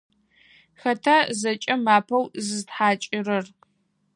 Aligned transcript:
Хэта 0.81 1.15
зэкӏэм 1.39 1.83
апэу 1.97 2.23
зызытхьакӏырэр? 2.45 3.45